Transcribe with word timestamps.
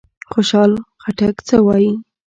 خوشحال 0.31 0.71
خټک 1.03 1.35
څه 1.47 1.55
وايي؟ 1.65 1.91